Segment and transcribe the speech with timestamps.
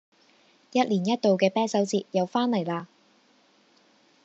[0.71, 2.87] 一年一度嘅啤酒節又返嚟喇